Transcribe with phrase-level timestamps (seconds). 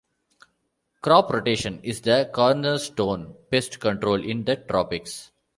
[1.03, 5.29] Crop rotation is the cornerstone pest control in the tropics.